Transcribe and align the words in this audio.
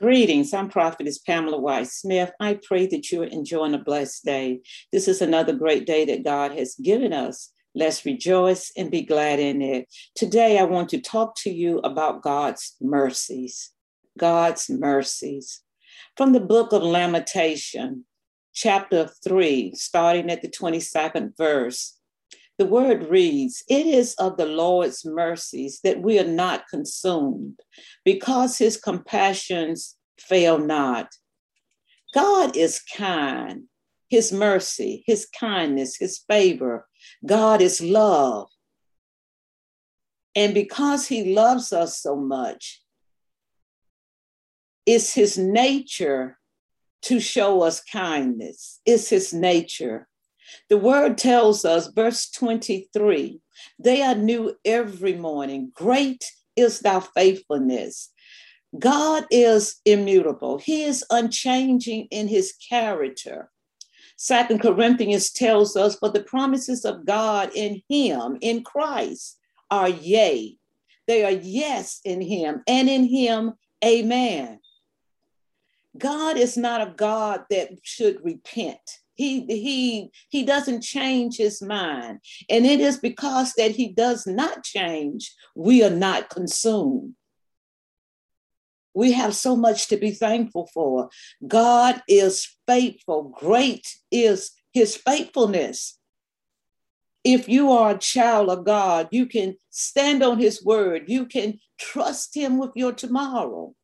Greetings. 0.00 0.52
I'm 0.52 0.70
Prophetess 0.70 1.18
Pamela 1.18 1.56
White 1.56 1.86
Smith. 1.86 2.32
I 2.40 2.54
pray 2.60 2.88
that 2.88 3.12
you're 3.12 3.26
enjoying 3.26 3.74
a 3.74 3.78
blessed 3.78 4.24
day. 4.24 4.60
This 4.90 5.06
is 5.06 5.22
another 5.22 5.52
great 5.52 5.86
day 5.86 6.04
that 6.06 6.24
God 6.24 6.50
has 6.58 6.74
given 6.74 7.12
us. 7.12 7.52
Let's 7.76 8.04
rejoice 8.04 8.72
and 8.76 8.90
be 8.90 9.02
glad 9.02 9.38
in 9.38 9.62
it. 9.62 9.86
Today, 10.16 10.58
I 10.58 10.64
want 10.64 10.88
to 10.88 11.00
talk 11.00 11.36
to 11.42 11.50
you 11.50 11.78
about 11.78 12.22
God's 12.22 12.74
mercies. 12.80 13.70
God's 14.18 14.68
mercies. 14.68 15.62
From 16.16 16.32
the 16.32 16.40
book 16.40 16.72
of 16.72 16.82
Lamentation, 16.82 18.04
chapter 18.52 19.08
3, 19.22 19.76
starting 19.76 20.28
at 20.28 20.42
the 20.42 20.48
22nd 20.48 21.36
verse. 21.36 21.93
The 22.58 22.66
word 22.66 23.08
reads, 23.08 23.64
It 23.68 23.86
is 23.86 24.14
of 24.14 24.36
the 24.36 24.46
Lord's 24.46 25.04
mercies 25.04 25.80
that 25.82 26.00
we 26.00 26.18
are 26.18 26.26
not 26.26 26.68
consumed, 26.68 27.58
because 28.04 28.58
his 28.58 28.76
compassions 28.76 29.96
fail 30.18 30.58
not. 30.58 31.08
God 32.14 32.56
is 32.56 32.80
kind, 32.96 33.64
his 34.08 34.32
mercy, 34.32 35.02
his 35.06 35.26
kindness, 35.26 35.96
his 35.96 36.22
favor. 36.28 36.86
God 37.26 37.60
is 37.60 37.80
love. 37.80 38.48
And 40.36 40.54
because 40.54 41.08
he 41.08 41.34
loves 41.34 41.72
us 41.72 42.00
so 42.00 42.16
much, 42.16 42.82
it's 44.86 45.14
his 45.14 45.38
nature 45.38 46.38
to 47.02 47.20
show 47.20 47.62
us 47.62 47.82
kindness. 47.82 48.80
It's 48.84 49.08
his 49.08 49.32
nature. 49.32 50.08
The 50.68 50.78
word 50.78 51.18
tells 51.18 51.64
us, 51.64 51.88
verse 51.88 52.30
23, 52.30 53.40
they 53.78 54.02
are 54.02 54.14
new 54.14 54.56
every 54.64 55.14
morning. 55.14 55.72
Great 55.74 56.24
is 56.56 56.80
thy 56.80 57.00
faithfulness. 57.00 58.10
God 58.78 59.26
is 59.30 59.80
immutable. 59.84 60.58
He 60.58 60.84
is 60.84 61.04
unchanging 61.10 62.08
in 62.10 62.28
his 62.28 62.54
character. 62.68 63.50
Second 64.16 64.60
Corinthians 64.60 65.30
tells 65.30 65.76
us, 65.76 65.96
for 65.96 66.08
the 66.08 66.22
promises 66.22 66.84
of 66.84 67.04
God 67.04 67.50
in 67.54 67.82
him, 67.88 68.38
in 68.40 68.62
Christ, 68.62 69.38
are 69.70 69.88
yea. 69.88 70.56
They 71.06 71.24
are 71.24 71.30
yes 71.30 72.00
in 72.04 72.20
him, 72.20 72.62
and 72.66 72.88
in 72.88 73.04
him, 73.04 73.54
amen. 73.84 74.60
God 75.96 76.36
is 76.36 76.56
not 76.56 76.80
a 76.80 76.94
God 76.96 77.44
that 77.50 77.70
should 77.82 78.24
repent. 78.24 79.00
He 79.14 79.44
he 79.46 80.10
he 80.28 80.44
doesn't 80.44 80.82
change 80.82 81.36
his 81.36 81.62
mind. 81.62 82.18
And 82.50 82.66
it 82.66 82.80
is 82.80 82.98
because 82.98 83.52
that 83.54 83.72
he 83.72 83.88
does 83.92 84.26
not 84.26 84.64
change, 84.64 85.34
we 85.54 85.84
are 85.84 85.90
not 85.90 86.30
consumed. 86.30 87.14
We 88.94 89.12
have 89.12 89.34
so 89.34 89.56
much 89.56 89.88
to 89.88 89.96
be 89.96 90.12
thankful 90.12 90.68
for. 90.72 91.10
God 91.46 92.02
is 92.08 92.48
faithful. 92.66 93.24
Great 93.24 93.86
is 94.10 94.52
his 94.72 94.96
faithfulness. 94.96 95.98
If 97.24 97.48
you 97.48 97.72
are 97.72 97.92
a 97.92 97.98
child 97.98 98.50
of 98.50 98.64
God, 98.64 99.08
you 99.10 99.26
can 99.26 99.56
stand 99.70 100.22
on 100.22 100.38
his 100.38 100.62
word. 100.64 101.04
You 101.08 101.26
can 101.26 101.58
trust 101.78 102.36
him 102.36 102.58
with 102.58 102.70
your 102.74 102.92
tomorrow. 102.92 103.74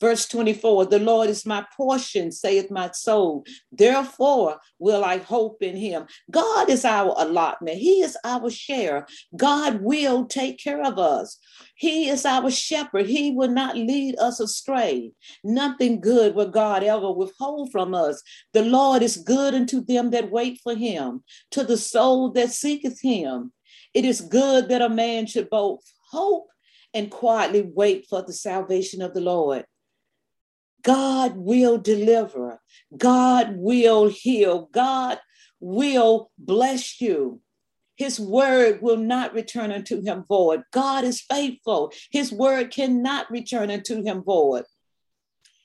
Verse 0.00 0.26
24 0.26 0.86
The 0.86 0.98
Lord 0.98 1.28
is 1.28 1.44
my 1.44 1.64
portion, 1.76 2.32
saith 2.32 2.70
my 2.70 2.90
soul. 2.92 3.44
Therefore 3.70 4.58
will 4.78 5.04
I 5.04 5.18
hope 5.18 5.62
in 5.62 5.76
him. 5.76 6.06
God 6.30 6.70
is 6.70 6.84
our 6.84 7.14
allotment, 7.18 7.76
He 7.76 8.02
is 8.02 8.16
our 8.24 8.50
share. 8.50 9.06
God 9.36 9.82
will 9.82 10.24
take 10.24 10.58
care 10.58 10.82
of 10.82 10.98
us. 10.98 11.38
He 11.74 12.08
is 12.08 12.24
our 12.24 12.50
shepherd. 12.50 13.06
He 13.06 13.30
will 13.30 13.50
not 13.50 13.76
lead 13.76 14.18
us 14.18 14.40
astray. 14.40 15.12
Nothing 15.44 16.00
good 16.00 16.34
will 16.34 16.50
God 16.50 16.82
ever 16.82 17.12
withhold 17.12 17.70
from 17.70 17.94
us. 17.94 18.22
The 18.52 18.62
Lord 18.62 19.02
is 19.02 19.18
good 19.18 19.54
unto 19.54 19.84
them 19.84 20.10
that 20.10 20.30
wait 20.30 20.60
for 20.62 20.74
him, 20.74 21.22
to 21.50 21.62
the 21.64 21.76
soul 21.76 22.30
that 22.32 22.50
seeketh 22.50 23.00
him. 23.00 23.52
It 23.92 24.04
is 24.04 24.20
good 24.20 24.68
that 24.68 24.82
a 24.82 24.88
man 24.88 25.26
should 25.26 25.50
both 25.50 25.80
hope 26.10 26.48
and 26.94 27.10
quietly 27.10 27.70
wait 27.74 28.06
for 28.08 28.22
the 28.22 28.32
salvation 28.32 29.02
of 29.02 29.14
the 29.14 29.20
Lord. 29.20 29.64
God 30.82 31.36
will 31.36 31.78
deliver. 31.78 32.60
God 32.96 33.54
will 33.56 34.08
heal. 34.08 34.68
God 34.72 35.18
will 35.60 36.30
bless 36.38 37.00
you. 37.00 37.40
His 37.96 38.18
word 38.18 38.80
will 38.80 38.96
not 38.96 39.34
return 39.34 39.70
unto 39.70 40.02
him 40.02 40.24
void. 40.26 40.62
God 40.72 41.04
is 41.04 41.20
faithful. 41.20 41.92
His 42.10 42.32
word 42.32 42.70
cannot 42.70 43.30
return 43.30 43.70
unto 43.70 44.02
him 44.02 44.22
void. 44.22 44.64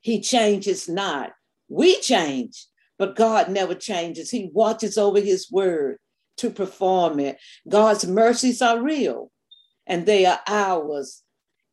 He 0.00 0.20
changes 0.20 0.88
not. 0.88 1.32
We 1.68 2.00
change, 2.00 2.66
but 2.98 3.16
God 3.16 3.48
never 3.48 3.74
changes. 3.74 4.30
He 4.30 4.50
watches 4.52 4.98
over 4.98 5.20
his 5.20 5.50
word 5.50 5.98
to 6.38 6.50
perform 6.50 7.20
it. 7.20 7.38
God's 7.68 8.06
mercies 8.06 8.60
are 8.60 8.82
real 8.82 9.30
and 9.86 10.04
they 10.04 10.26
are 10.26 10.40
ours 10.48 11.22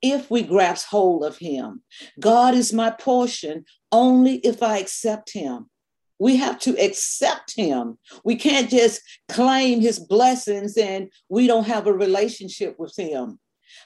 if 0.04 0.30
we 0.30 0.44
grasp 0.44 0.90
hold 0.90 1.24
of 1.24 1.38
him. 1.38 1.82
God 2.20 2.54
is 2.54 2.74
my 2.74 2.92
portion 2.92 3.66
only 3.92 4.36
if 4.38 4.62
I 4.62 4.78
accept 4.78 5.32
him. 5.34 5.70
We 6.20 6.36
have 6.38 6.60
to 6.60 6.78
accept 6.78 7.56
him. 7.56 7.98
We 8.24 8.36
can't 8.36 8.70
just 8.70 9.02
claim 9.30 9.82
his 9.82 10.00
blessings 10.00 10.78
and 10.78 11.10
we 11.30 11.48
don't 11.48 11.68
have 11.68 11.88
a 11.88 11.94
relationship 11.94 12.78
with 12.78 12.94
him. 12.98 13.40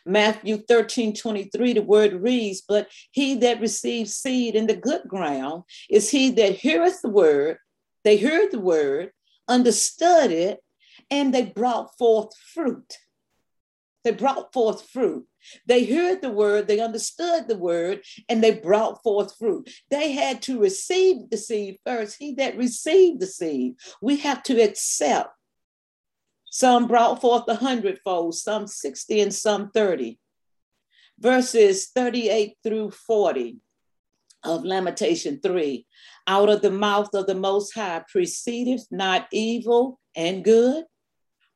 Matthew 0.05 0.57
13, 0.57 1.15
23, 1.15 1.73
the 1.73 1.81
word 1.81 2.13
reads, 2.13 2.61
But 2.67 2.89
he 3.11 3.35
that 3.35 3.61
receives 3.61 4.15
seed 4.15 4.55
in 4.55 4.67
the 4.67 4.75
good 4.75 5.03
ground 5.07 5.63
is 5.89 6.09
he 6.09 6.31
that 6.31 6.55
heareth 6.55 7.01
the 7.01 7.09
word, 7.09 7.57
they 8.03 8.17
heard 8.17 8.51
the 8.51 8.59
word, 8.59 9.11
understood 9.47 10.31
it, 10.31 10.59
and 11.09 11.33
they 11.33 11.43
brought 11.43 11.97
forth 11.97 12.35
fruit. 12.53 12.97
They 14.03 14.11
brought 14.11 14.53
forth 14.53 14.89
fruit. 14.89 15.25
They 15.65 15.85
heard 15.85 16.21
the 16.21 16.29
word, 16.29 16.67
they 16.67 16.79
understood 16.79 17.47
the 17.47 17.57
word, 17.57 18.01
and 18.29 18.43
they 18.43 18.59
brought 18.59 19.03
forth 19.03 19.35
fruit. 19.37 19.69
They 19.89 20.11
had 20.11 20.41
to 20.43 20.59
receive 20.59 21.29
the 21.29 21.37
seed 21.37 21.79
first. 21.85 22.17
He 22.19 22.33
that 22.35 22.57
received 22.57 23.19
the 23.19 23.27
seed, 23.27 23.75
we 24.01 24.17
have 24.17 24.43
to 24.43 24.61
accept. 24.61 25.29
Some 26.49 26.87
brought 26.87 27.21
forth 27.21 27.43
a 27.47 27.55
hundredfold, 27.55 28.35
some 28.35 28.67
60, 28.67 29.21
and 29.21 29.33
some 29.33 29.69
30. 29.71 30.17
Verses 31.19 31.89
38 31.95 32.53
through 32.63 32.91
40 32.91 33.57
of 34.43 34.63
Lamentation 34.63 35.39
3 35.41 35.85
Out 36.27 36.49
of 36.49 36.61
the 36.61 36.71
mouth 36.71 37.13
of 37.13 37.27
the 37.27 37.35
Most 37.35 37.73
High 37.73 38.03
proceedeth 38.09 38.87
not 38.91 39.27
evil 39.31 39.99
and 40.15 40.43
good. 40.43 40.85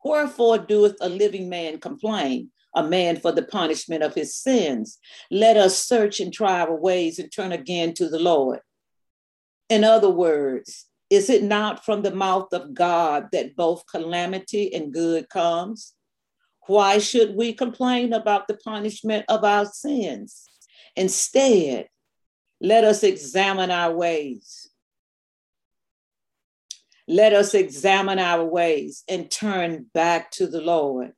Wherefore 0.03 0.57
doeth 0.57 0.97
a 1.01 1.09
living 1.09 1.49
man 1.49 1.79
complain? 1.79 2.51
a 2.75 2.83
man 2.83 3.19
for 3.19 3.31
the 3.31 3.43
punishment 3.43 4.03
of 4.03 4.15
his 4.15 4.35
sins. 4.35 4.97
Let 5.29 5.57
us 5.57 5.77
search 5.77 6.19
and 6.19 6.33
try 6.33 6.61
our 6.61 6.75
ways 6.75 7.19
and 7.19 7.31
turn 7.31 7.51
again 7.51 7.93
to 7.95 8.07
the 8.07 8.19
Lord. 8.19 8.59
In 9.69 9.83
other 9.83 10.09
words, 10.09 10.87
is 11.09 11.29
it 11.29 11.43
not 11.43 11.83
from 11.83 12.01
the 12.01 12.15
mouth 12.15 12.53
of 12.53 12.73
God 12.73 13.27
that 13.33 13.55
both 13.55 13.83
calamity 13.87 14.73
and 14.73 14.93
good 14.93 15.29
comes? 15.29 15.93
Why 16.67 16.99
should 16.99 17.35
we 17.35 17.53
complain 17.53 18.13
about 18.13 18.47
the 18.47 18.55
punishment 18.55 19.25
of 19.27 19.43
our 19.43 19.65
sins? 19.65 20.45
Instead, 20.95 21.87
let 22.61 22.83
us 22.83 23.03
examine 23.03 23.71
our 23.71 23.93
ways. 23.93 24.60
Let 27.11 27.33
us 27.33 27.53
examine 27.53 28.19
our 28.19 28.45
ways 28.45 29.03
and 29.09 29.29
turn 29.29 29.87
back 29.93 30.31
to 30.31 30.47
the 30.47 30.61
Lord. 30.61 31.11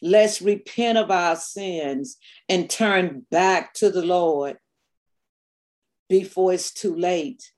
Let's 0.00 0.40
repent 0.40 0.96
of 0.96 1.10
our 1.10 1.34
sins 1.34 2.18
and 2.48 2.70
turn 2.70 3.26
back 3.32 3.74
to 3.74 3.90
the 3.90 4.04
Lord 4.04 4.58
before 6.08 6.52
it's 6.52 6.72
too 6.72 6.94
late. 6.94 7.50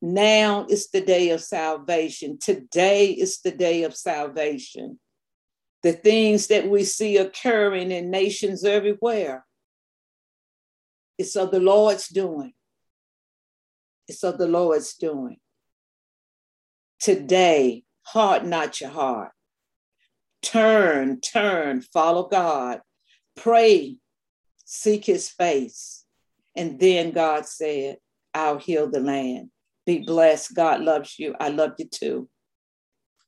Now 0.00 0.64
is 0.70 0.88
the 0.88 1.02
day 1.02 1.28
of 1.28 1.42
salvation. 1.42 2.38
Today 2.38 3.10
is 3.10 3.40
the 3.42 3.50
day 3.50 3.82
of 3.82 3.94
salvation. 3.94 4.98
The 5.82 5.92
things 5.92 6.46
that 6.46 6.66
we 6.66 6.82
see 6.84 7.18
occurring 7.18 7.90
in 7.90 8.10
nations 8.10 8.64
everywhere, 8.64 9.44
it's 11.18 11.36
of 11.36 11.50
the 11.50 11.60
Lord's 11.60 12.08
doing. 12.08 12.54
It's 14.08 14.24
of 14.24 14.38
the 14.38 14.48
Lord's 14.48 14.94
doing. 14.94 15.36
Today, 17.02 17.82
heart 18.02 18.44
not 18.44 18.80
your 18.80 18.90
heart. 18.90 19.32
Turn, 20.40 21.20
turn, 21.20 21.80
follow 21.80 22.28
God, 22.28 22.80
pray, 23.36 23.96
seek 24.64 25.04
his 25.04 25.28
face. 25.28 26.04
And 26.54 26.78
then 26.78 27.10
God 27.10 27.44
said, 27.44 27.96
I'll 28.32 28.58
heal 28.58 28.88
the 28.88 29.00
land. 29.00 29.50
Be 29.84 29.98
blessed. 29.98 30.54
God 30.54 30.80
loves 30.80 31.18
you. 31.18 31.34
I 31.40 31.48
love 31.48 31.72
you 31.76 31.88
too. 31.88 32.28